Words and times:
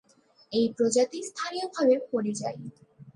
এই 0.51 0.65
প্রজাতি 0.77 1.19
স্থানীয়ভাবে 1.23 1.95
পরিযায়ী। 2.11 2.61